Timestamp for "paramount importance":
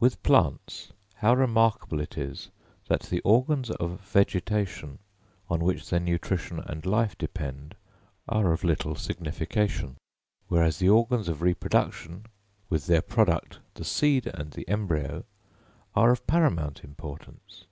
16.26-17.66